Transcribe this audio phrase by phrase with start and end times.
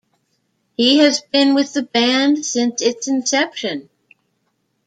[0.77, 3.87] He has been with the band since its inception.